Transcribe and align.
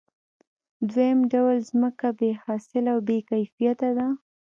دویم 0.89 1.19
ډول 1.31 1.57
ځمکه 1.69 2.07
بې 2.19 2.31
حاصله 2.43 2.89
او 2.93 2.99
بې 3.07 3.17
کیفیته 3.29 3.89
ده 3.97 4.07